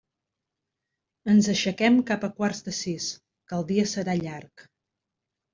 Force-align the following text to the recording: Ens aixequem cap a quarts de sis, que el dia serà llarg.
Ens 1.33 1.49
aixequem 1.53 2.01
cap 2.11 2.25
a 2.29 2.31
quarts 2.39 2.65
de 2.71 2.75
sis, 2.79 3.11
que 3.53 3.61
el 3.61 3.69
dia 3.73 3.87
serà 3.95 4.21
llarg. 4.25 4.69